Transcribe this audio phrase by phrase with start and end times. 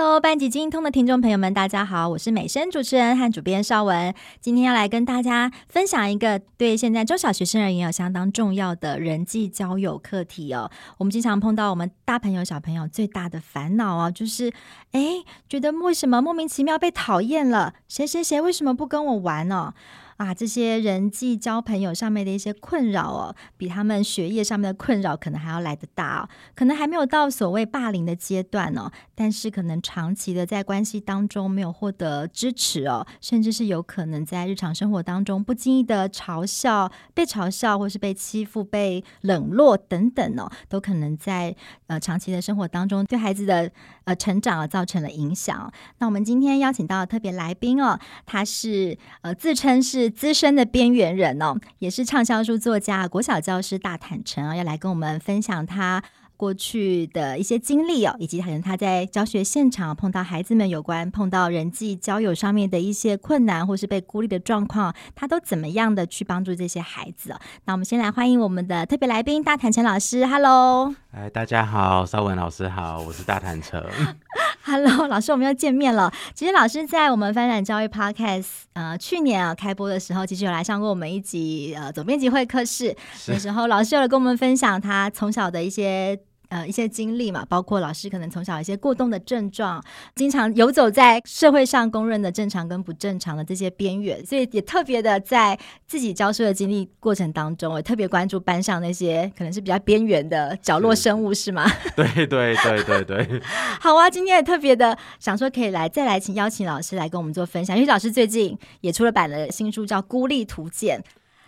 [0.00, 4.14] Hello，班级经营通的听众朋友们，大家好，我是美声主持人和主编邵文。
[4.40, 10.70] 今天要来跟大家分享一个对现在中小学生而言有相当重要的人际交友课题哦。
[10.98, 14.52] 我们经常碰到我们大朋友小朋友最大的烦恼啊，就是
[14.92, 17.74] 哎，觉得为什么莫名其妙被讨厌了？
[17.88, 19.74] 谁谁谁为什么不跟我玩呢？
[20.18, 26.28] 啊，这些人际交朋友上面的一些困扰哦，比他们学业上面的困扰可能还要来得大哦。
[26.56, 41.54] 可能还没有到所谓霸凌的阶段哦，但是可能长期的在关系当中没有获得支持哦，甚至是有可能在日常生活当中不经意的嘲笑、被嘲笑，或是被欺负、被冷落等等哦，都可能在
[41.86, 43.70] 呃长期的生活当中对孩子的
[44.02, 45.72] 呃成长啊造成了影响。
[45.98, 50.07] 那我们今天邀请到的特别来宾哦，他是呃自称是。
[50.10, 56.02] 资深的边缘人哦，也是畅销书作家、国小教师大坦诚啊，要来跟我们分享他
[56.38, 67.40] 过去的一些经历哦，以及可能他在教学现场碰到孩子们有关碰到人际交友上面的一些困难，或是被孤立的状况，他都怎么样的去帮助这些孩子哦。
[67.64, 73.84] 那我们先来欢迎我们的特别来宾大坦诚老师，Hello，哎，大家好，邵文老师好，我是大坦诚。
[74.62, 76.12] Hello，老师，我们又见面了。
[76.34, 82.94] 其实老师在我们翻转教育 Podcast 呃去年啊开播的时候，其实有来上过我们一集呃总编辑会客室，
[83.26, 86.20] 那时候老师有来跟我们分享他从小的一些。
[86.48, 101.70] 呃，一些经历嘛，包括老师可能从小一些过动的症状，经常游走在社会上公认的正常跟不正常的这些边缘，所以也特别的在自己教书的经历过程当中，我特别关注班上那些可能是比较边缘的角落生物，是，是吗？
[101.94, 103.42] 对对对对对。
[103.78, 110.98] 好啊，今天也特别的想说可以来再来请邀请老师来跟我们做分享，因为老师最近也出了版的新书叫《孤立图鉴》，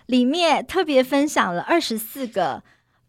[0.07, 2.63] 里面特别分享了二十四个。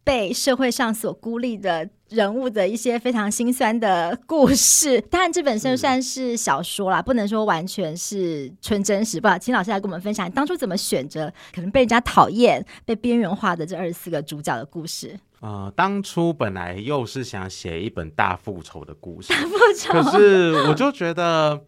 [0.03, 9.21] 被社会上所孤立的人物的一些非常心酸的故事，当然这本身算是小说啦，不能说完全是纯真实。
[9.21, 15.17] 不好，请老师来跟我们分享，你当初怎么选择可能被人家讨厌、被边缘化的这二十四个主角的故事？
[15.39, 21.61] 呃，当初本来又是想写一本大复仇的故事，大复仇，可是我就觉得。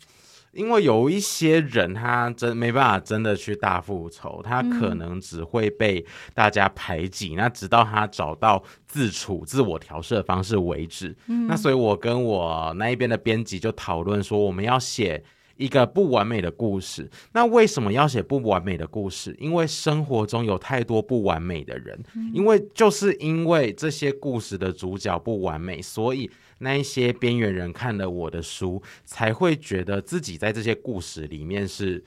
[0.53, 7.33] 因为有一些人，他真没办法真的去大复仇，他可能只会被大家排挤。
[7.33, 11.15] 嗯、那直到他找到自处、自我调试的方式为止。
[11.27, 15.23] 嗯、那所以，我跟我那一边的编辑就讨论说，我们要写
[15.57, 17.09] 一个不完美的故事。
[17.33, 19.35] 那为什么要写不完美的故事？
[19.39, 26.29] 因为生活中有太多不完美的人，嗯、因为就是因为这些故事的主角不完美，所以。
[26.59, 32.01] 那一些边缘人看了我的书，才会觉得自己在这些故事里面是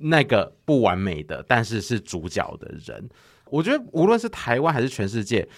[0.00, 3.08] 那个不完美的，但是是主角的人。
[3.48, 5.48] 我觉得无论是台湾还是全世界，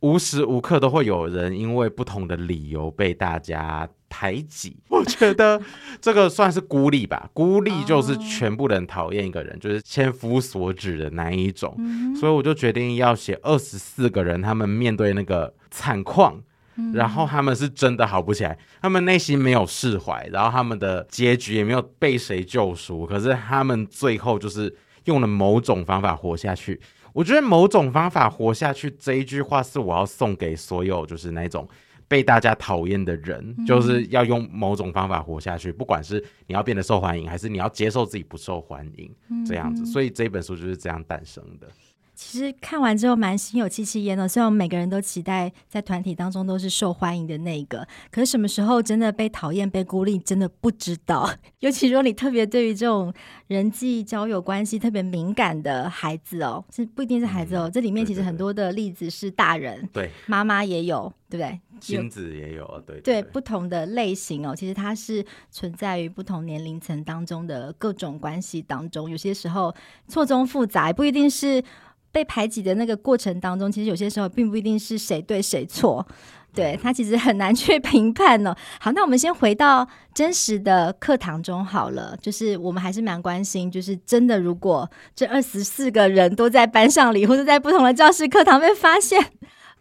[0.00, 4.76] 无时无刻都会有人因为不同的理由被大家排挤。
[4.88, 5.60] 我觉得
[6.00, 11.76] 这个算是孤立吧，孤立就是全部人讨厌一个人，就是千夫所指的那一种。
[12.18, 16.40] 所以我就决定要写二十四个人，他们面对那个惨况。
[16.94, 24.72] 然后他们是真的好不起来，他们内心没有释怀，然后他们的结局也没有被谁救赎，可是他们最后就是
[25.06, 26.80] 用了某种方法活下去。
[27.12, 31.68] 我觉得某种方法活下去这一句话是我要送给所有就是那种
[32.06, 39.10] 被大家讨厌的人，就是要用某种方法活下去，不管是你要变得受欢迎，还是你要接受自己不受欢迎
[39.46, 39.84] 这样子。
[39.84, 41.68] 所以这本书就是这样诞生的。
[42.18, 51.30] 其实看完之后蛮心有戚戚焉的，虽然我们每个人都期待在团体当中都是受欢迎的那一个，可是什么时候真的被讨厌、被孤立，真的不知道。
[51.60, 53.14] 尤其如果你特别对于这种
[53.46, 61.60] 人际交友关系特别敏感的孩子哦，是不一定是孩子哦，嗯、这里面其实很多的例子是大人，对，妈妈也有，对不对？
[61.80, 69.72] 亲子也有，对对，对，对，不同的类型哦，其实它是存在于不同年龄层当中的各种关系当中，有些时候
[70.08, 71.62] 错综复杂，不一定是。
[72.10, 76.06] 被排挤的那个过程当中，其实有些时候并不一定是谁对谁错，
[76.54, 78.54] 对，他其实很难去 评判呢。
[78.80, 89.22] 好，那我们先回到真实的课堂中好了，就是我们还是蛮关心，就是真的如果这二十四个人都在班上里，或者在不同的教室课堂被发现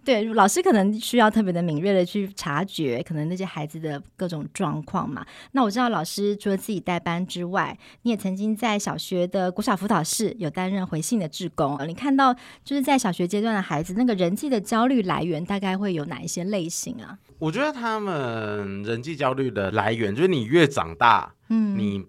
[0.08, 5.26] 对，老师可能需要特别的敏锐的去察觉，可能那些孩子的各种状况嘛。
[5.52, 11.78] 那我知道老师除了自己带班之外，你也曾经在小学的国小辅导室有担任回信的志工。
[11.86, 12.34] 你看到
[12.64, 17.20] 就是在小学阶段的孩子，那个人际的焦虑来源大概会有哪一些类型啊？
[17.38, 22.06] 我觉得他们人际焦虑的来源，就是你越长大，嗯，你。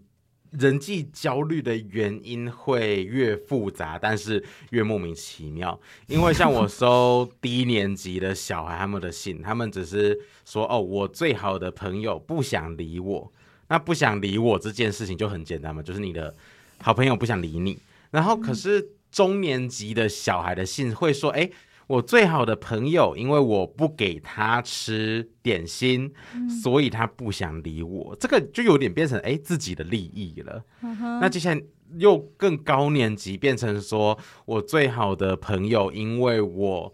[0.50, 5.78] 人际焦虑的原因会越复杂，但是越莫名其妙。
[6.06, 13.32] 因为像我收低年级的小孩，他们的信，他们只是说：“哦，我最好的朋友不想理我。”
[13.68, 16.34] 那不想理我这件事情就很简单嘛，就是你的
[16.80, 17.78] 好朋友不想理你。
[18.10, 21.50] 然后，可是中年级的小孩的信会说：“哎。”
[21.88, 28.14] 我最好的朋友，因为我不给他吃点心，嗯、所以他不想理我。
[28.20, 30.62] 这个就有点变成哎自己的利益了。
[30.82, 31.58] 嗯、那接下来
[31.96, 36.92] 又更高年级，变成说我最好的朋友，因为我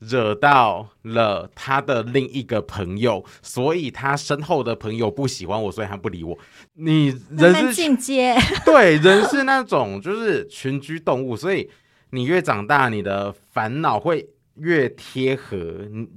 [0.00, 6.36] 惹到了他的另一个朋友，所以他身后的朋友不喜欢我，所以他不理我。
[6.74, 8.36] 你人是进阶，
[8.66, 11.70] 对，人是那种就是群居动物，所以。
[12.14, 15.56] 你越长大，你的烦恼会越贴合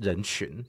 [0.02, 0.64] 人群，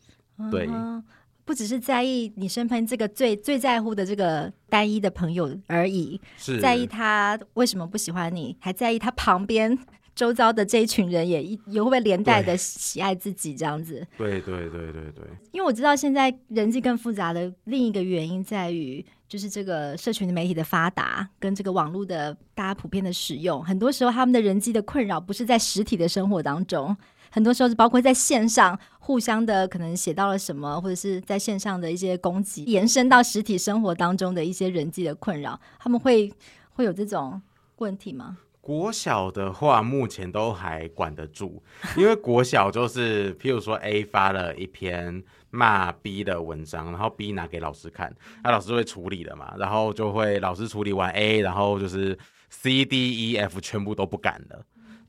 [0.50, 1.02] 对，嗯，
[1.44, 9.78] 不只是在意你身边这个最最在乎的这个单一的朋友而已，是在意他为什么不喜欢你，还在意他旁边
[10.14, 14.06] 周遭的这一群人也也会不会连带的喜爱自己这样子？
[14.16, 19.04] 对对对对对，因为我知道现在人际更复杂的另一个原因在于。
[19.28, 26.96] 就是这个社群的媒体的发达，跟这个网络的大家普遍的使用，很多时候他们的人际的困扰不是在实体的生活当中，
[27.30, 36.32] 很多时候是包括在线上互相的可能写到了什么，或者是在线上的一些攻击，延伸到实体生活当中的一些人际的困扰，他们会
[36.72, 37.40] 会有这种
[37.76, 38.38] 问题吗？
[38.60, 41.62] 国小的话，目前都还管得住，
[41.96, 45.22] 因为国小就是，譬如说 A 发了一篇。
[45.48, 48.14] 骂 B 的文章，然后 B 拿给老师看，
[48.44, 52.18] 那老师会处理的嘛，然后就会老师处理完 A，然后就是
[52.50, 54.62] C、D、E、F 全部都不敢了。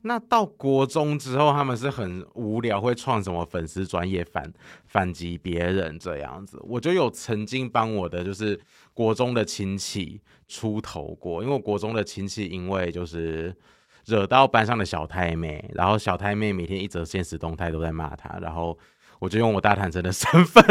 [0.08, 4.52] 那到国中之后，他们是很无聊，会创什么粉丝专业反
[4.86, 6.58] 反击别人这样子。
[6.64, 8.58] 我就有曾经帮我的就是
[8.92, 13.54] 国中的亲戚出头过，因为国中的亲戚因为就是
[14.06, 18.76] 惹到班上的小太妹，然后小太妹每天一则现实动态都在骂他，然后。
[19.20, 20.64] 我就用我大坦诚的身份，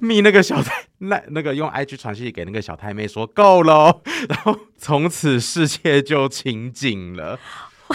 [0.00, 7.38] 密那个小太那那个用 IG 传讯给那个小太妹说够了，然后从此世界就清静了。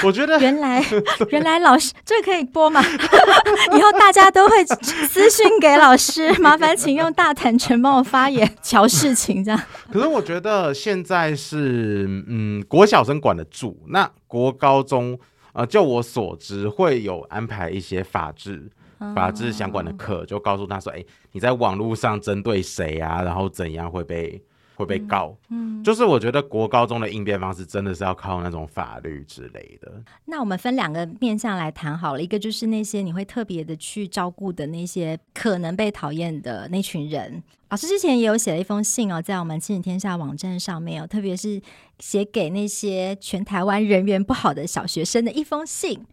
[0.03, 0.83] 我觉得原来
[1.29, 2.81] 原来老师这可以播吗？
[3.75, 4.65] 以后大家都会
[5.07, 9.61] 私信给老师，麻烦请用大坦诚帮我发言，瞧事情这样。
[9.91, 15.17] 可是我觉得现在是嗯，国小生管得住，那国高中
[15.53, 18.71] 呃，就我所知会有安排一些法制。
[19.13, 23.21] 法治相关的课就告诉他说：“哎、欸，你在网络上针对谁啊？
[23.21, 24.41] 然后怎样会被
[24.75, 25.35] 会被告？
[25.49, 29.91] 嗯，嗯就是我觉得国高中的应变方式真的是要靠那种法律之类的。
[30.25, 37.41] 那我们分两个面向来谈好了，一个就是那些你会特别的去照顾的那些可能被讨厌的那群人。
[37.69, 41.59] 老师之前也有写了一封信哦，在我们亲子天下网站上面哦，特别是
[41.99, 46.05] 写给那些全台湾人缘不好的小学生的一封信。”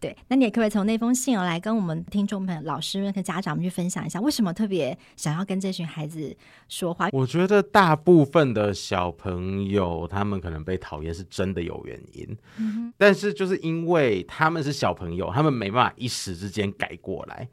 [0.00, 6.36] 对，那你也可不可以从那封信哦，来跟我们听众朋友、老师们和家长们去分享一下，为什么特别想要跟这群孩子
[6.68, 7.08] 说话？
[7.12, 17.48] 我觉得大部分的小朋友，他们可能被讨厌是真的有原因，嗯、但是就是因为他们是小朋友，他们没办法一时之间改过来。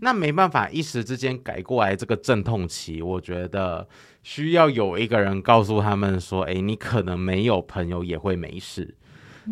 [0.00, 3.86] 那没办法一时之间改过来这个阵痛期，我觉得
[4.22, 8.94] 需要有一个人告诉他们说：“哎，你可能没有朋友也会没事。”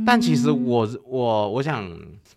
[0.06, 1.90] 但其实我我我想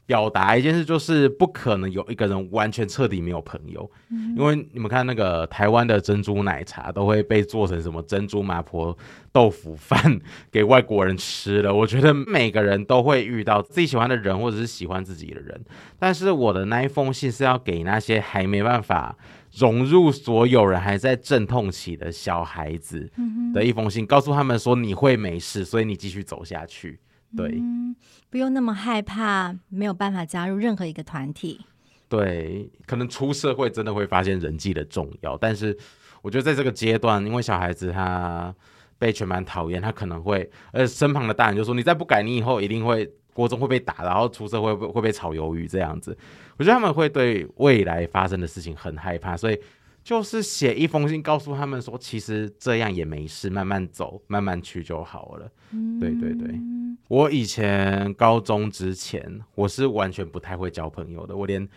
[0.05, 8.97] 表达一件事，就是不可能有一个人完全彻底没有朋友，嗯、因为你们看那个台湾的珍珠奶茶都会被做成什么珍珠麻婆
[9.31, 10.19] 豆腐饭
[10.51, 11.73] 给外国人吃了。
[11.73, 15.63] 我觉得每个人都会遇到自己喜欢的人或者是喜欢自己的人，
[15.99, 19.15] 但是我的那一封信是要给那些还没办法
[19.55, 23.09] 融入所有人、还在阵痛期的小孩子
[23.53, 26.99] 的一封信，告诉他们说你会没事，所以你继续走下去。
[27.35, 27.95] 对、嗯，
[28.29, 31.61] 不用那么害怕，没有办法加入任何一个团体。
[32.07, 35.75] 对，可能出社会真的会发现人际的重要，但是
[36.21, 38.53] 我觉得在这个阶段，因为小孩子他
[38.99, 46.15] 被全班讨厌，他可能会，呃，身旁的大人就说：“你再不改，你以后一定会国中会被打，然后出社会会会被炒鱿鱼这样子。”
[46.57, 49.59] 我觉得他们会对未来发生的事情很害怕，所以。
[50.03, 55.49] 就是写一封信告诉他们说，其实这样也没事，慢慢走，慢慢去就好了。
[55.71, 56.59] 嗯、对对对，
[57.07, 61.67] 我以前高中之前，我是完全不太会交朋友的，我连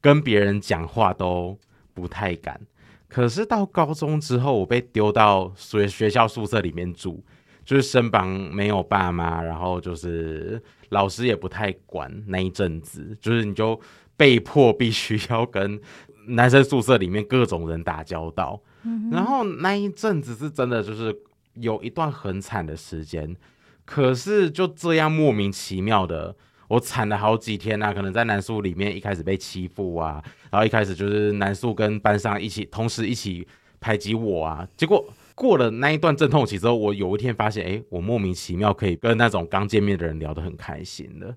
[0.00, 1.56] 跟别人讲话都
[1.94, 2.60] 不太敢。
[3.08, 7.22] 可是到高中之后，我被丢到学学校宿舍里面住，
[7.64, 13.80] 就是身旁没有爸妈，然后就是老师也不太管那一阵子，就是你就
[14.16, 15.80] 被迫必须要跟
[16.26, 18.60] 男生宿舍里面各种人打交道。
[18.82, 21.16] 嗯、然后那一阵子是真的，就是
[21.54, 23.36] 有一段很惨的时间。
[23.84, 26.34] 可是就这样莫名其妙的，
[26.66, 27.94] 我惨了好几天啊！
[27.94, 33.46] 可能在男宿里面一开始被欺负啊，然后一开始就是男宿跟班上一起同时一起
[33.78, 34.68] 排挤我啊。
[34.76, 35.04] 结果
[35.36, 41.32] 过了那一段阵痛期之后，我有一天发现，哎，我莫名其妙可以跟那种刚见面的人聊得很开心的。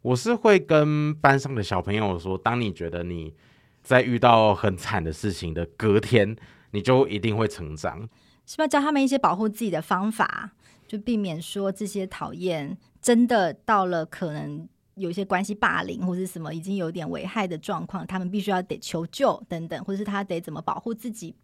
[0.00, 3.34] 我是会跟班上的小朋友说，当你觉得你
[3.82, 6.36] 在遇到很惨的事情的隔天，
[6.70, 8.08] 你就一定会成长。
[8.46, 10.50] 是不是要教他们一些保护自己的方法？
[10.86, 21.34] 就避免说这些讨厌真的到了可能有一些关系霸凌或者什么已经有点危害的状况，他们必须要得求救等等，或者是他得怎么保护自己。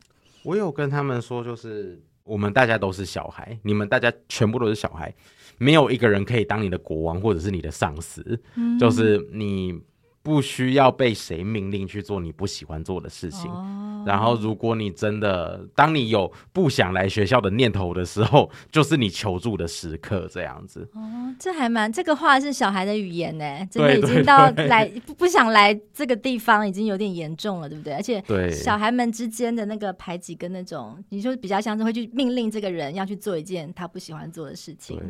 [0.43, 5.15] 我有跟他们说，就是我们大家都是小孩，你们大家全部都是小孩，
[5.59, 9.81] 没有一个人可以当你的国王或者是你的上司，嗯、就是你。
[10.27, 13.49] 不需要被谁命令去做你不喜欢做的事情。
[13.49, 20.81] 哦、然后，如果你真的，当你有不想来学校的念头的时候，就是你求助的时刻，这样子。
[20.95, 27.95] 哦，这还蛮这个话是小孩的语言呢，真的已经到来不不想来这个地方，已经有点严重了，对不对？
[27.95, 34.99] 而且，对小孩们之间的那个排挤跟那种，你就比较像是会去命令这个人要去做一件他不喜欢做的事情。
[34.99, 35.07] 对。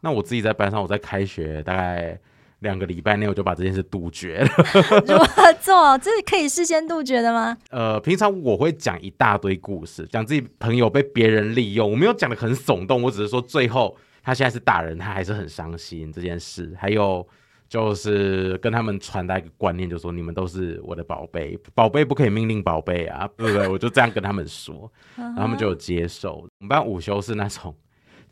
[0.00, 2.18] 那我自己在班上，我在开学大概。
[2.60, 4.48] 两个礼拜内我就把这件事杜绝了。
[5.06, 5.96] 如何做？
[5.98, 7.56] 这是可以事先杜绝的吗？
[7.70, 16.74] 呃，平常我会讲一大堆故事，讲自己朋友被别人利用，我没有讲的很耸动，我只是说最后他现在是大人，他还是很伤心这件事。
[16.78, 17.26] 还有
[17.68, 23.68] 就是跟他们传达一个观念，就是说你们都是我的宝贝，宝贝不可以命令宝贝啊，对不对？
[23.68, 26.36] 我就这样跟他们说，然后他们就有接受。
[26.36, 27.74] 我们班午休是那种。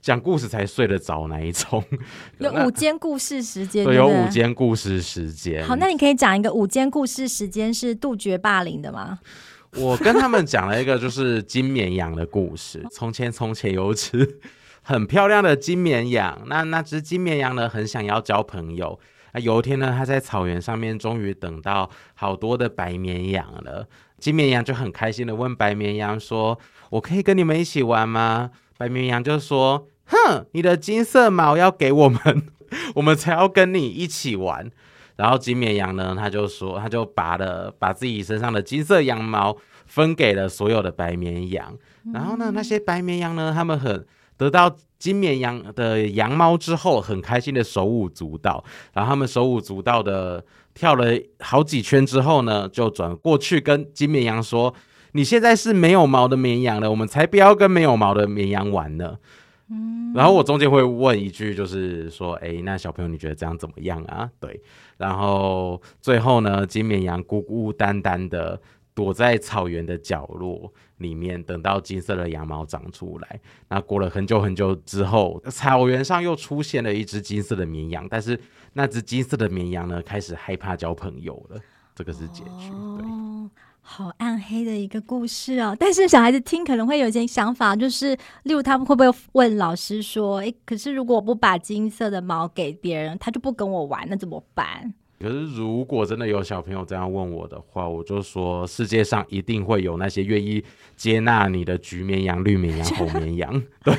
[0.05, 1.83] 讲故事才睡得着那一种，
[2.37, 5.67] 有午间故事时间，对，有午间故事时间。
[5.67, 9.19] 好，那你可以讲一个午间故事时间是杜绝霸凌的吗？
[9.79, 12.85] 我跟他们讲了一个就是金绵羊的故事。
[12.93, 14.41] 从前从前有只
[14.83, 19.01] 很漂亮的金绵羊，那那只金绵羊呢，很想要交朋友。
[19.33, 23.89] 那有一天呢，它在草原上面终于等到好多的白绵羊了。
[24.19, 29.89] 金绵羊就很开心的问白绵羊说：“我可以跟你们一起玩吗？”白绵羊就说。
[30.07, 32.21] 哼，你的金色毛要给我们，
[32.97, 34.71] 我们才要跟你一起玩。
[35.17, 39.57] 然后金绵羊呢，他就说，他就拔了，把自己身上的金色羊毛
[39.87, 41.73] 分给了所有的白绵羊。
[42.13, 44.05] 然后呢，那些白绵羊呢，他们很
[44.37, 48.65] 得到金绵羊的羊毛之后，很开心的手舞足蹈。
[48.93, 50.45] 然后他们手舞足蹈的
[50.75, 54.75] 跳了好几圈之后呢，就转过去跟金绵羊说
[55.13, 59.17] ：“你现在是没有毛的绵羊了，我们才不要跟没有毛的绵羊玩呢。”
[59.69, 64.31] 嗯，然后我中间会问一句，就是说，哎，那小朋友你觉得这样怎么样啊？
[64.39, 64.61] 对，
[64.97, 68.61] 然后最后呢，金绵羊孤孤单单的
[68.95, 73.41] 躲在草原的角落里面，等到金色的羊毛长出来。
[73.69, 78.39] 那过了很久很久之后，草原上又出现了一只金色的绵羊，但是
[78.75, 81.59] 那只金色的绵羊呢，开始害怕交朋友了。
[81.95, 83.07] 这个是结局，对。
[83.87, 100.65] 好暗黑的一个故事哦，但是小孩子听可能会有一些想法，就是例如他们会不会问老师说：“诶，可是如果我不把金色的毛给别人，他就不跟我玩，那怎么办？”可是如果真的有小朋友这样问我的话，我 就说世界上一定会有那些愿意
[100.97, 103.95] 接纳你的橘绵羊、绿绵羊、 红绵羊，对。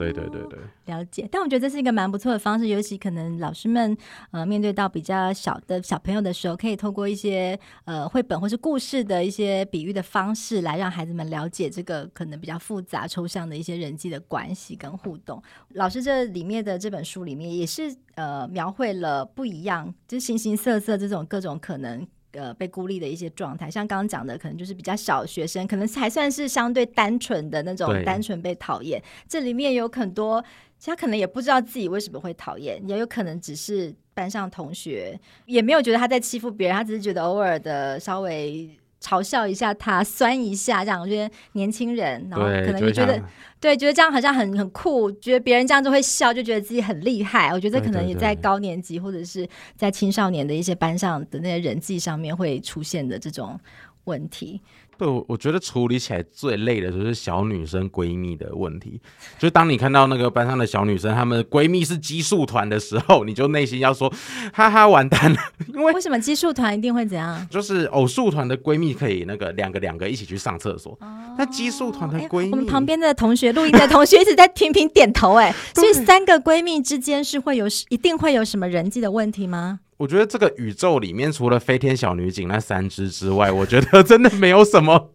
[0.00, 1.28] 对对对对，了解。
[1.30, 3.94] 但我觉得这是一个蛮不错的方式，尤其可能老师们
[4.30, 15.42] 呃面对到比较小的小朋友的时候，可以透过一些呃绘本或是故事的一些比喻的方式，来让孩子们了解这个可能比较复杂抽象的一些人际的关系跟互动。
[15.74, 22.06] 老师这里面的这本书里面也是呃描绘了不一样，就形形色色这种各种可能。
[22.32, 29.02] 呃，被孤立的一些状态，像刚刚讲的，可能就是比较小学生，可能还算是相对单纯的那种，单纯被讨厌。
[29.28, 30.40] 这里面有很多，
[30.78, 38.70] 其实他可能也不知道自己为什么会讨厌，也有可能只是班上同学，也没有觉得他在欺负别人，他只是觉得偶尔的稍微。
[39.02, 43.22] 嘲笑一下他，酸一下，这样我觉得年轻人，然后可能就觉得，
[43.58, 47.48] 对，觉得这样好像很很酷，觉得别人这样就会笑，就觉得自己很厉害。
[47.52, 53.58] 我觉得可能也在高年级或者是在青少年的一些班上的那些人际上面会出现的这种
[54.04, 54.60] 问题。
[55.00, 59.00] 对，我我觉得处理起来最累的就是小女生闺蜜的问题。
[59.38, 64.12] 就是当你看到那个班上的小女生，她们闺蜜是激素团的时候，你就内心要说，
[64.52, 65.38] 哈哈，完蛋了。
[65.68, 67.48] 因为为什么激素团一定会怎样？
[67.48, 70.98] 就是偶数团的闺蜜可以那个两个两个一起去上厕所，
[71.38, 79.80] 那激素团的闺蜜，欸，我们旁边的同学录音的同学一直在频频点头，哎， 所以三个闺蜜之间是会有一定会有什么人际的问题吗？
[80.00, 85.12] 我觉得这个宇宙里面，除了飞天小女警那三只之外，我觉得真的没有什么。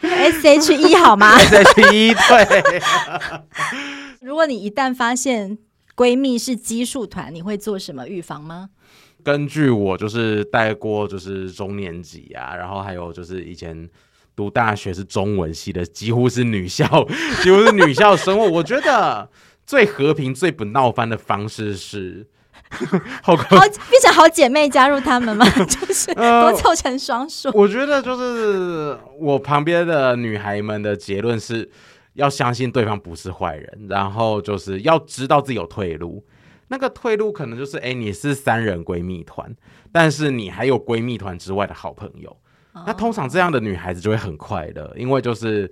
[0.00, 1.32] S H E 好吗？
[1.42, 2.80] S H E 对。
[4.20, 5.58] 如果你一旦发现
[5.96, 8.70] 闺蜜是奇数团，你会做什么预防吗？
[9.24, 13.90] 根据我就是带过，就是中年级啊，然后还有就是以前
[14.36, 16.86] 读大学是中文系的，几乎是女校，
[17.42, 18.44] 几乎是女校生活。
[18.48, 19.28] 我觉得
[19.66, 22.28] 最和平、最不闹翻的方式是。
[23.22, 23.60] 好，好
[23.90, 25.44] 变成好姐妹加入他们吗？
[25.64, 27.50] 就是多凑成双数。
[27.54, 31.68] 我觉得就是我旁边的女孩们的结论是
[32.14, 36.24] 要相信对方不是坏人，然后就是要知道自己有退路。
[36.68, 39.54] 那个退路可能就是，哎，你是三人闺蜜团，
[39.90, 42.36] 但是你还有闺蜜团之外的好朋友。
[42.86, 45.68] 那通常这样的女孩子就会很快乐，因为就是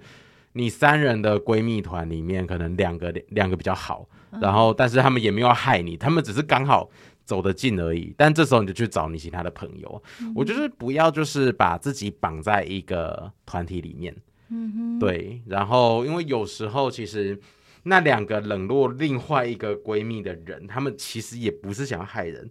[0.55, 4.09] 你三人的闺蜜团里面可能两个两个比较好。
[4.41, 6.91] 然后，但是他们也没有害你，他们只是刚好
[7.25, 8.15] 走得近而已。
[8.17, 10.03] 但这时候你就去找你其他的朋友。
[10.21, 14.15] 嗯、我就是不要，就是把自己绑在一个团体里面。
[14.49, 15.41] 嗯哼，对。
[15.47, 17.39] 然后，因为有时候其实
[17.85, 22.51] 那两个冷落另外一个闺蜜的人，他们其实也不是想要害人，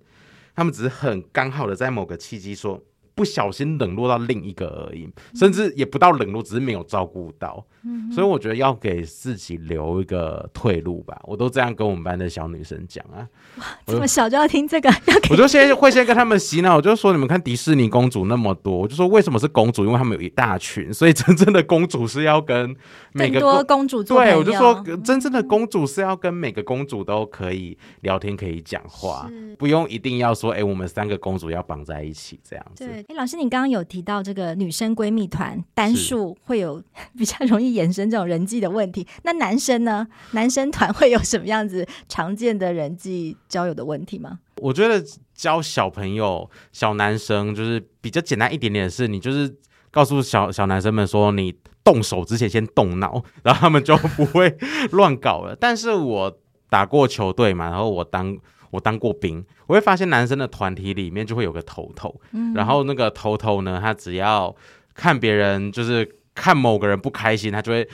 [0.55, 2.83] 他们只是很刚好的在某个契机说。
[3.15, 7.65] 不小心冷落到另一个而已，甚至也不到冷落，只是没有照顾到。
[7.87, 11.19] 嗯、所以我觉得要给自己留一个退路吧。
[11.23, 13.25] 我都这样跟我们班的小女生讲啊。
[13.57, 14.89] 哇，这么小就要听这个？
[15.29, 19.85] 我就先会先跟他们洗脑，我就说你们看迪士尼公主那么多，我就说为什么是公主？
[19.85, 22.75] 因为他们有一大群，所以真正的公主是要跟
[23.13, 24.17] 每个公，公主做。
[24.19, 29.29] 对，我就说真正的公主是要跟每个公主都可以聊天，可以讲话，
[29.59, 32.83] 不用一定要说哎，我们三个公主要绑在一起这样子。
[32.83, 33.04] 对。
[33.07, 36.81] 哎，老师，你刚刚有提到这个女生闺蜜团单数会有
[37.15, 40.07] 比较容易衍生这种人际的问题，那男生呢？
[40.31, 44.39] 男生团会有什么样子常见的人际交友的问题吗？
[44.57, 45.03] 我觉得
[45.35, 49.55] 教小朋友、小男生就是比较简单一点点的事，你就是
[49.91, 54.57] 告诉小小男生们说，你动手之前先动脑， 然后他们就不会
[54.93, 55.55] 乱搞了。
[55.55, 56.39] 但是我
[56.71, 58.35] 打过球队嘛，然后我当。
[58.75, 64.55] 我当过兵，我会发现男生的团体里面就会有个头头，嗯、然后那个头头呢，他只要
[64.93, 67.87] 看别人就是看某个人不开心，他就会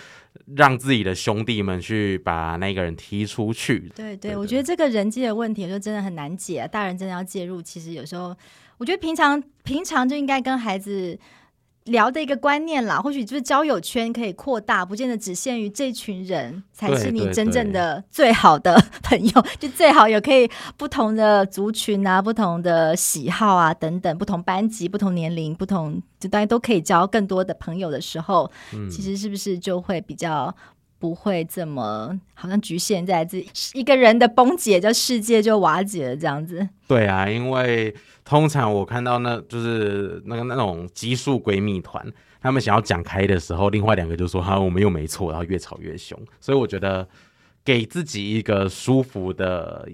[0.57, 3.91] 让自己的兄弟们去把那个人踢出去。
[3.95, 7.61] 对对，对对，我觉得这个人际的问题就真的很难解啊，大人真的要介入。
[7.61, 8.35] 其实有时候，
[8.77, 11.17] 我觉得平常平常就应该跟孩子。
[11.85, 30.55] 聊的一个观念啦，或许就是交友圈可以扩大，不见得只限于这群人才是你真正的最好的朋友，对对对，就最好有可以不同的族群啊、不同的喜好啊等等，不同班级、不同年龄、不同，就大家都可以交更多的朋友的时候，嗯、其实是不是就会比较
[31.01, 36.69] 不会这么好像局限在自己一个人的崩解，就世界就瓦解了这样子？
[36.87, 37.93] 对啊，因为。
[38.23, 42.05] 通常我看到那就是那个那种激素闺蜜团，
[42.39, 46.17] 他们想要讲开的时候，另外两个就说：“哈，我们又没错。”然后越吵越凶。
[46.39, 47.05] 所以我觉得
[47.65, 49.89] 给自己一个舒服的、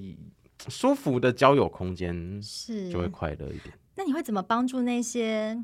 [0.67, 3.73] 舒服的交友空间，是就会快乐一点。
[3.95, 5.57] 那你会怎么帮助那些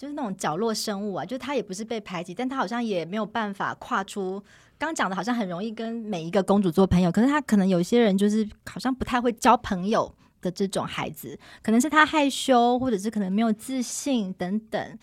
[0.00, 1.26] 就是那种角落生物啊？
[1.26, 4.42] 就他也不是被排挤，但他好像也没有办法跨出。
[4.78, 10.14] 刚讲的好像很容易跟每一个公主做朋友，可是他可能有些人就是好像不太会交朋友。
[10.42, 14.98] 的这种孩子，可能是他害羞，或者是可能没有自信等等。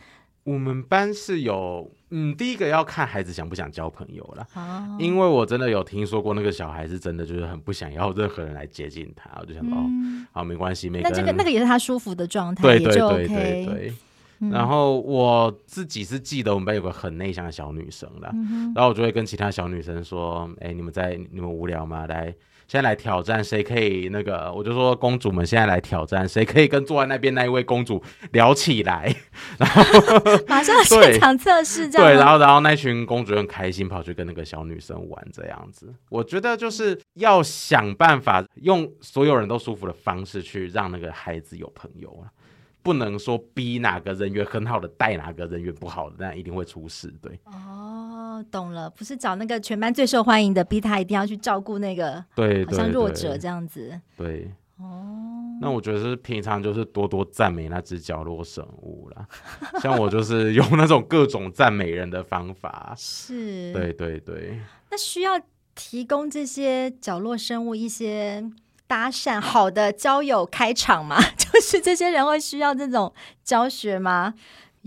[0.45, 4.47] 我们班是有，嗯，第一个要看孩子想不想交朋友了。
[4.55, 9.86] 哦，因为我真的有听说过那个小孩是真的就是很不想要任何人来接近他，我就想哦，
[10.31, 11.01] 好，没关系，没。
[11.03, 13.93] 那这个那个也是他舒服的状态，对对对对对，对。
[14.39, 22.06] 嗯、然后我自己是记得我们班有个很内向的小女生啦，嗯、然后我就会跟其他小女生说，哎，你们在你们无聊吗？
[22.08, 22.34] 来。
[22.69, 24.52] 现在来挑战，谁可以那个？
[24.54, 29.15] 我就说公主们现在来挑战，谁可以跟坐在那边那一位公主聊起来？
[29.58, 29.82] 然后
[30.50, 35.95] 马上现场测试，这样对，然后然后那群公主很开心，跑去跟那个小女生玩，这样子。
[36.10, 42.28] 我觉得就是要想办法用所有人都舒服的方式去让那个孩子有朋友啊。
[42.88, 47.13] 不能说逼哪个人缘很好的带哪个人缘不好的，那一定会出事。
[47.21, 54.00] 对，哦，懂了，不是找那个全班最受欢迎的，逼他一定要去照顾那个，对，好像弱者这样子。
[54.15, 55.04] 对，哦。
[55.60, 59.28] 那我觉得是平常就是多多赞美那只角落生物啦，
[59.84, 62.93] 像我就是用那种各种赞美人的方法。
[62.97, 64.62] 是，对对对。
[64.89, 65.38] 那需要
[65.76, 68.50] 提供这些角落生物一些
[68.88, 71.17] 搭讪好的交友开场吗？
[71.38, 74.34] 就是这些人会需要这种教学吗？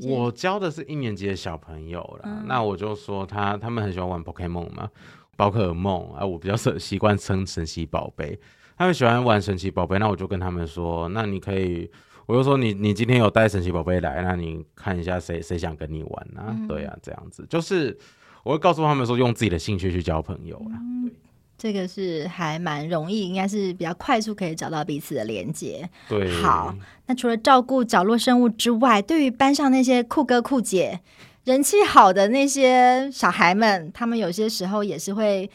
[0.02, 4.88] 我教的是一年级的小朋友啦，嗯、那我就说他他们很喜欢玩 Pokemon 嘛，
[5.36, 8.40] 宝可梦啊，我比较习习惯称神奇宝贝。
[8.78, 11.90] 他们喜欢玩神奇宝贝，那我就跟他们说，那你可以，
[12.24, 16.46] 我就说你你今天有带神奇宝贝来，那你看一下谁谁想跟你玩啊？
[16.48, 17.98] 嗯、对啊，这样子就是
[18.42, 20.78] 我会告诉他们说，用自己的兴趣去交朋友啦。
[20.80, 21.12] 嗯、对，
[21.60, 25.86] 这个是还蛮容易，应该是比较快速可以找到彼此的连接。
[26.08, 31.00] 对，好，那除了照顾角落生物之外，对于班上那些酷哥酷姐、
[31.44, 35.50] 人气好的那些小孩们，他们有些时候也是会。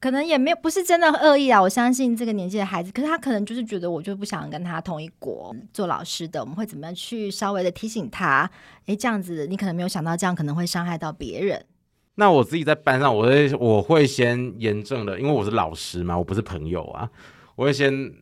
[0.00, 8.48] 可能也没有不是真的恶意啊，我相信这个年纪的孩子，可是他可能就是觉得我就不想跟他同一国做老师的，我们会怎么样去稍微的提醒他？
[8.86, 11.64] 诶，这样子你可能没有想到，这样可能会伤害到别人。
[12.18, 17.08] 那我自己在班上，我会我会先严正的，因为我是老师嘛，我不是朋友啊，
[17.56, 18.12] 我会先。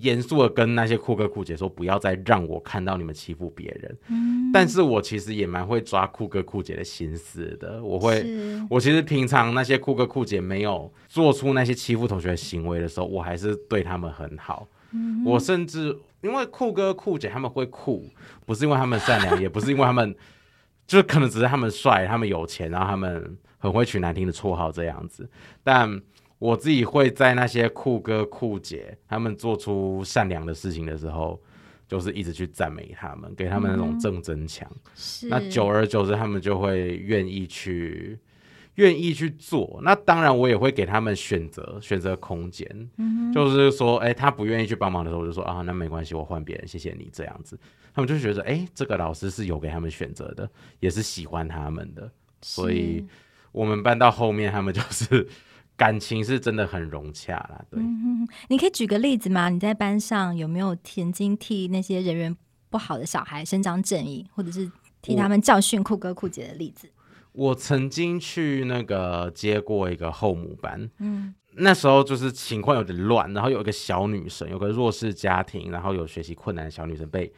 [0.00, 3.98] 严肃的跟那些酷哥酷姐说，不要再让我看到你们欺负别人。
[4.08, 7.84] 嗯，但是我其实也蛮会抓酷哥酷姐的心思的。
[7.84, 8.24] 我会，
[8.70, 14.66] 我其实平常那些酷哥酷姐没有做出那些欺负同学的行为的时候，我还是对他们很好。
[14.92, 18.08] 嗯，我甚至因为酷哥酷姐他们会酷，
[18.46, 20.16] 不是因为他们善良，也不是因为他们，
[20.86, 25.28] 就可能只是他们帅，他们有钱，然后他们很会取难听的绰号这样子，
[25.62, 26.00] 但。
[26.40, 31.40] 我自己会在那些酷哥酷姐他们做出善良的事情的时候，
[31.88, 34.68] 就是一直去赞美他们，给他们那种正增强。
[34.70, 38.18] 嗯、那久而久之，他们就会愿意去，
[38.74, 39.80] 愿意去做。
[39.82, 42.68] 那当然，我也会给他们选择，选择空间。
[42.98, 47.58] 嗯、就是说，哎、欸，他不愿意去帮忙的时候，我就说啊，那没关系，我换别人，谢谢你这样子。
[47.94, 52.10] 他们就觉得，哎、欸，这个老师是有给他们选择的，也是喜欢他们的。
[52.42, 53.06] 所以，
[53.52, 55.26] 我们班到后面，他们就是。
[55.76, 57.82] 感情是真的很融洽啦，对。
[57.82, 59.48] 嗯，你可以举个例子吗？
[59.48, 62.36] 你在班上有没有曾经替那些人缘
[62.70, 64.70] 不好的小孩伸张正义，或者是
[65.02, 66.88] 替他们教训酷哥酷姐的例子？
[67.32, 77.32] 我，我曾经去那个接过一个后母班，嗯，那时候就是情况有点乱，然后有一个小女生，有个弱势家庭，然后有学习困难的小女生被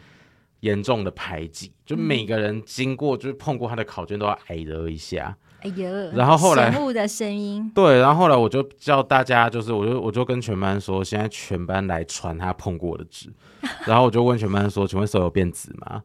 [0.66, 5.36] 严重的排挤，就每个人经过就是碰过他的考卷都要挨了一下。
[5.60, 13.32] 哎呦，然后后来，的声音，对，然后后来我就叫大家，就是我就我就跟全班说，现在全班来传他碰过的纸，
[13.86, 16.02] 然后我就问全班说，请问手有变紫吗？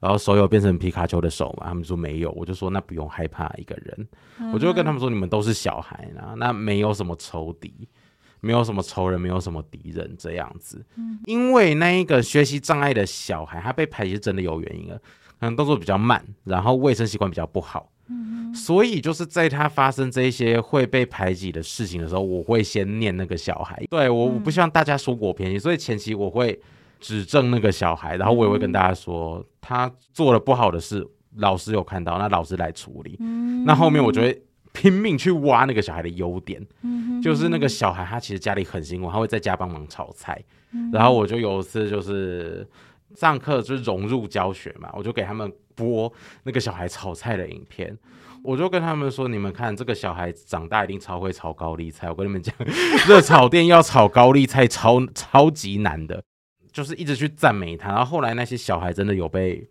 [0.00, 1.66] 然后手有变成皮卡丘的手吗？
[1.68, 7.72] 他们说没有，我就说那不用害怕一个人，嗯、我就跟他们说，你们都是小孩呢，那没有什么仇敌，
[8.44, 14.96] 没有什么仇人，没有什么敌人这样子，嗯、因为那一个学习障碍的小孩，他被排挤是真的有原因的，
[15.40, 17.88] 可能动作比较慢，然后卫生习惯比较不好。
[18.54, 23.82] 所以就是在他发生这些会被排挤的事情的时候，我会先念那个小孩。
[23.90, 26.60] 对，我我不希望大家说我偏心，所以前期我会
[27.00, 31.04] 指正那个小孩，然后我也会跟大家说他做了不好的事，
[31.36, 33.18] 老师有看到，那老师来处理。
[33.64, 34.42] 那后面我就会
[34.74, 36.60] 拼命去挖那个小孩的优点，
[37.22, 40.38] 就是那个小孩他其实家里很辛苦，他会在家帮忙炒菜。
[40.92, 42.68] 然后我就有一次就是
[43.14, 45.50] 上课就是融入教学嘛，我就给他们。
[45.76, 46.12] 播
[46.44, 47.98] 那个小孩炒菜的影片，
[48.44, 52.54] 我就跟他们说：“你们看，这个小孩长大一定超会炒高丽菜。”我跟你们讲，
[53.08, 56.22] 热炒店要炒高丽菜超超级难的，
[56.70, 57.88] 就是一直去赞美他。
[57.88, 59.68] 然后后来那些小孩真的有被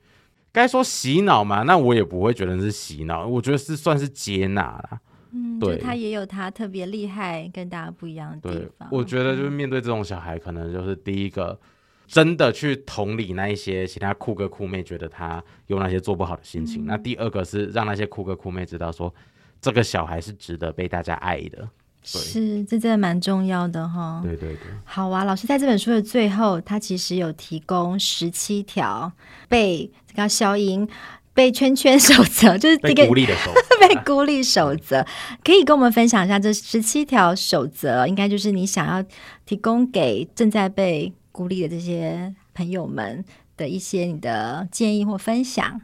[0.54, 1.64] 该说洗脑嘛？
[1.64, 5.02] 那我也不会觉得是洗脑，我觉得是算是接纳啦。
[5.34, 8.88] 嗯，对，他也有他特别厉害跟大家不一样的地方。
[8.90, 11.60] 对，我觉得就是面对这种小孩，可能就是第一个。
[12.06, 16.84] 真的去同理那一些其他酷哥酷妹，觉得他有那些做不好的心情。
[16.84, 19.12] 嗯、那第二个是让那些酷哥酷妹知道说，
[19.60, 21.68] 这个小孩是值得被大家爱的。
[22.04, 24.22] 是，这真的蛮重要的哈。
[24.24, 24.72] 对对对。
[24.84, 29.12] 好啊，老师在这本书的最后，他其实有提供十七条
[29.48, 30.88] 被这个消音
[31.34, 33.62] 被圈圈守则， 就是这个被孤立的守则。
[33.88, 35.06] 被孤立守则，
[35.44, 39.04] 可以跟我们分享一下这十七条守则，应该就是你想要
[39.46, 41.14] 提供给正在被。
[41.34, 43.26] 孤立的这些朋友们
[43.58, 45.82] 的一些你的建议或分享，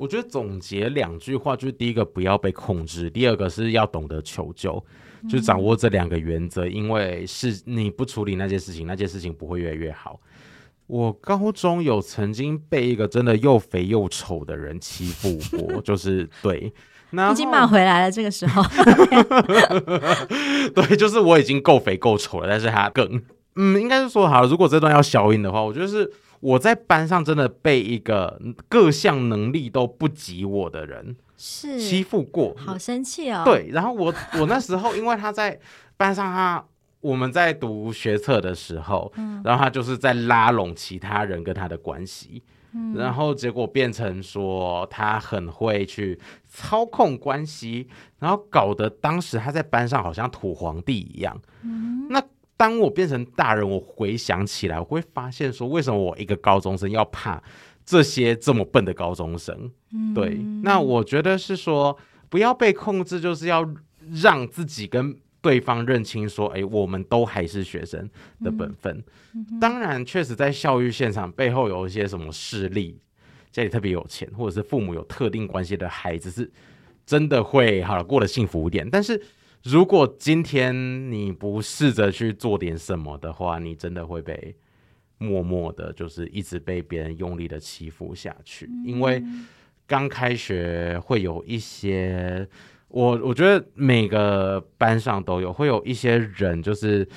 [0.00, 4.82] 我觉得总结两句话，就是第一个不要被控制，第二个是要懂得求救，
[5.28, 6.64] 就掌握这两个原则。
[6.64, 10.18] 嗯、因为是你不处理那些事情，那些事情不会越来越好。
[10.86, 16.72] 我高中有曾经被一个真的又肥又丑的人欺负过， 就是对，
[17.10, 18.10] 那已经骂回来了。
[18.10, 18.62] 这个时候，
[20.74, 23.22] 对，就是我已经够肥够丑了，但是他更。
[23.56, 26.10] 嗯，应该是说好了，如果这段要消音的话，我觉得是
[26.40, 33.42] 我在班上真的被一个各项能力都不及我的人是欺负过，好生气哦。
[33.44, 35.58] 对，然后我 我那时候因为他在
[35.96, 36.64] 班上他。
[37.02, 42.42] 我们在读学测的时候，嗯，然后他就是在拉拢其他人跟他的关系，
[42.74, 51.40] 嗯，然后结果变成说他很会去操控关系，然后搞得当时他在班上好像土皇帝一样。
[51.62, 52.22] 嗯，那
[52.60, 57.42] 当我变成大人，我回想起来，我会发现说，为什么我一个高中生要怕
[57.86, 59.70] 这些这么笨的高中生？
[59.94, 61.96] 嗯，对，那我觉得是说
[62.28, 63.66] 不要被控制，就是要
[64.22, 65.16] 让自己跟。
[65.42, 68.06] 对方认清说：“哎，我们都还是学生
[68.44, 68.94] 的本分。
[69.32, 73.00] 嗯嗯、当然，确实在教育现场背后有一些什么势力，
[73.50, 76.52] 家里特别有钱，或者是父母有特定关系的孩子，是
[77.06, 78.86] 真的会好了过得幸福一点。
[78.90, 79.18] 但是
[79.62, 84.56] 如果今天你不试着去做点什么的话，你真的会被
[85.18, 88.66] 默默的，就是一直被别人用力的欺负下去。
[88.66, 89.22] 嗯、因为
[89.86, 92.48] 刚开学会有一些。”
[92.92, 97.08] 我我觉得每个班上都有，会有一些人就是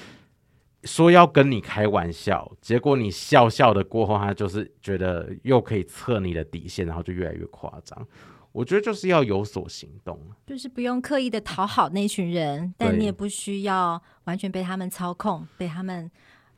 [0.83, 8.07] 说要跟你开玩笑，结果你笑笑的过后，他就是觉得又可以测你的底线，然后就越来越夸张。
[8.53, 16.09] 我觉得就是要有所行动，就是不用刻意的讨好那群人，但你也不需要完全被他们操控，被他们。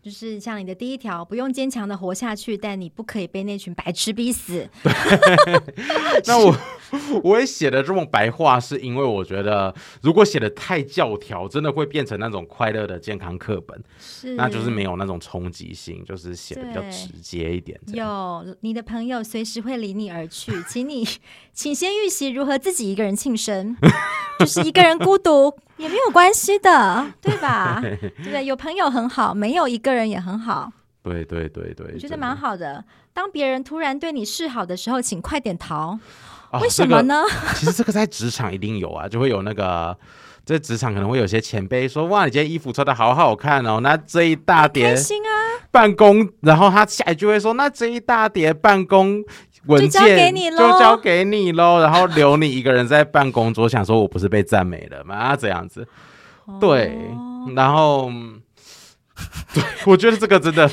[0.05, 4.69] 就是像你的第一条，不用坚强的活下去，但你不可以被那群白痴逼死。
[6.27, 6.55] 那我
[7.23, 17.79] 我也写的这么白话，是因为我觉得如果写的太教条，真的会变成那种快乐的健康课本，是那就是没有那种冲击性，就是写的比较直接一点。
[17.87, 21.03] 有你的朋友随时会离你而去，请你
[21.51, 23.75] 请先预习如何自己一个人庆生，
[24.39, 25.51] 就是一个人孤独。
[25.77, 27.79] 也没有关系的， 对吧？
[27.83, 28.45] 对不对？
[28.45, 30.71] 有朋友很好，没有一个人也很好。
[31.03, 32.83] 对对对对，我觉得蛮好的。
[33.13, 35.97] 当别人突然对你示好的时候，请快点逃。
[36.51, 37.53] 哦、为什么呢、这个？
[37.53, 39.95] 其实这个在职场一定有啊，就会有那个
[40.45, 45.29] 在职场可能会有些前辈说：“哇，你今天衣服穿的好好看哦。”那这一大叠，开心啊！
[45.71, 49.23] 办公，然后他下一句会说：“那这一大叠办公。”
[49.67, 55.35] 文件就交给你喽，就交给你喽，然后留你一个人在办公桌，想说我不是被赞美了吗？
[55.35, 55.87] 这样子，
[56.59, 56.97] 对，
[57.55, 58.11] 然后，
[59.53, 60.67] 对，我觉得这个真的，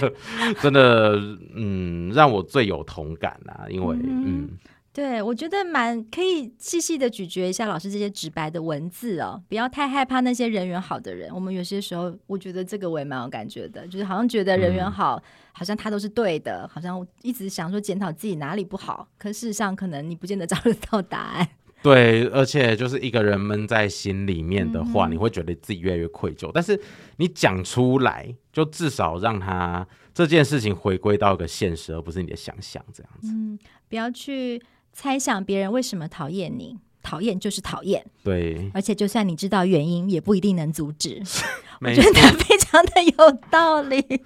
[0.61, 1.19] 真的，
[1.55, 4.25] 嗯，让我最有同感啊，因为，嗯。
[4.27, 4.51] 嗯
[4.95, 11.35] 对，我觉得蛮可以细细的咀嚼一下老师这些直白的文字哦，不要太害怕那些人缘好的人。
[11.35, 21.49] 我们有些时候，我觉得这个我也蛮有感觉的，就是好像觉得人缘好，嗯、好像他都是对的，好像一直想说检讨自己哪里不好，可事实上可能你不见得 找得到答案。
[21.83, 26.51] 对，而且就是一个人闷在心里面的话，嗯、你会觉得自己越来越愧疚。
[26.55, 26.81] 但是
[27.17, 33.29] 你讲出来，就至少让他这件事情回归到一个现实，而不是你的想象这样子。
[33.33, 34.63] 嗯，不要去。
[34.95, 38.05] 猜想别人为什么讨厌你，讨厌就是讨厌。
[38.23, 41.23] 对，而且就算你知道原因，也不一定能阻止。
[41.81, 44.23] 我觉得非常的有道理。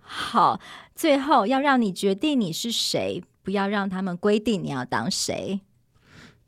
[0.00, 0.58] 好，
[0.94, 5.60] 最后要让你决定你是谁，不要让他们规定你要当谁。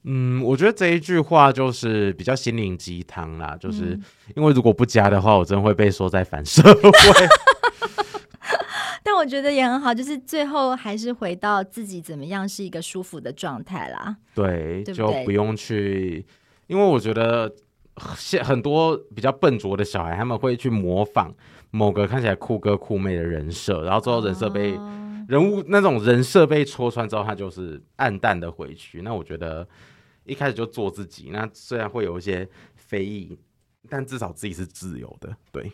[0.05, 3.99] 嗯，我觉得这一句话就是比较心灵鸡汤啦，就是
[4.35, 6.91] 因为如果不加的话，我真的会被说在反社会。
[9.17, 14.15] 但我觉得也很好，就是最后还是回到自己怎么样是一个舒服的状态啦。
[14.35, 16.23] 对，就不用去，
[16.67, 17.51] 因为我觉得
[18.19, 21.35] 现很多比较笨拙的小孩，他们会去模仿
[21.71, 29.01] 某个看起来酷哥酷妹的人设，然后最后人设被、哦、人物那种人设被戳穿之后，他就是暗淡的回去。
[29.01, 29.67] 那我觉得
[30.25, 33.39] 一开始就做自己，那虽然会有一些非议，
[33.89, 35.35] 但至少自己是自由的。
[35.51, 35.73] 对。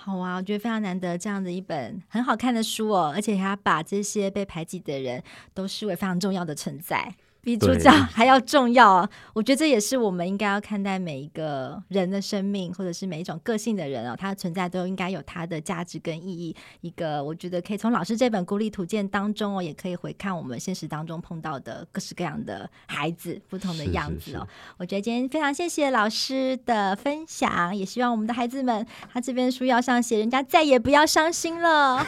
[0.00, 7.14] 好啊，我觉得非常难得这样的一本很好看的书哦，而且他把这些被排挤的人都视为非常重要的存在。
[7.48, 9.08] 比主角 还要重要啊！
[9.32, 16.54] 我觉得这也是我们应该要看待每一个人的生命，或者是每一种个性的人哦，他的存在都应该有他的价值跟意义。
[16.82, 24.40] 一个我觉得可以从老师这本《孤立图鉴》当中哦，也可以回看我们现实当中碰到的各式各样的孩子，不同的样子哦。
[24.40, 32.04] 是是是，我觉得今天非常谢谢老师的分享，也希望我们的孩子们，他这边书要上写，人家再也不要伤心了。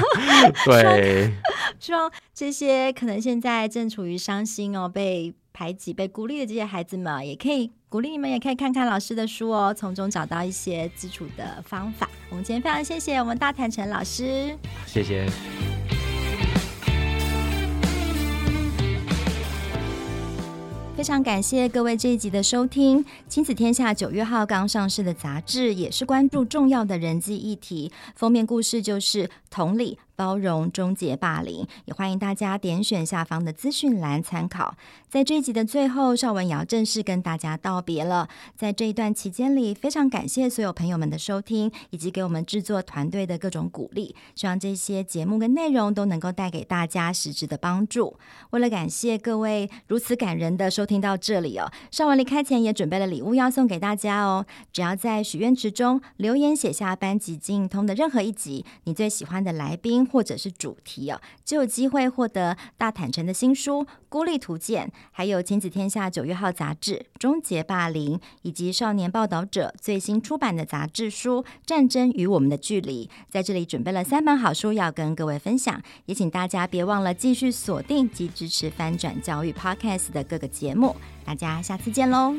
[0.64, 1.34] 对，
[1.78, 4.69] 希望这些可能现在正处于伤心。
[4.76, 12.08] 哦，被排挤、被孤立的这些孩子们，也可以鼓励你们，也可以看看老师的书哦，从中找到一些基础的方法。
[12.30, 14.56] 我们今天非常谢谢我们大坦诚老师，
[14.86, 15.26] 谢谢。
[20.96, 23.02] 非常感谢各位这一集的收听。
[23.26, 27.90] 亲子天下九月号刚上市的杂志，也是关注重要的人际议题。
[28.14, 29.98] 封面故事就是同理。
[30.20, 34.76] 包容终结霸凌，也欢迎大家点选下方的资讯栏参考。
[35.08, 38.28] 在这一集的最后，邵文也要正式跟大家道别了。
[38.54, 44.14] 在这一段期间里，非常感谢所有朋友们的收听，以及给我们制作团队的各种鼓励。
[44.34, 48.14] 希望这些节目跟内容都能够带给大家实质的帮助。
[48.50, 54.44] 为了感谢各位如此感人的收听到这里哦，邵文离开前也准备了礼物要送给大家哦。
[54.70, 60.09] 只要在许愿池中留言写下班级经营通的任何一集，你最喜欢的来宾。
[60.10, 73.06] 或者是主题哦，就有机会获得大坦诚的新书《孤立图鉴》，还有亲子天下九月号杂志《终结霸凌》，以及少年报道者最新出版的杂志书《战争与我们的距离》。
[73.30, 80.96] 在这里准备了三本好书要跟各位分享，也请大家别忘了继续锁定及支持翻转教育 Podcast 的各个节目。
[81.24, 82.34] 大家下次见喽！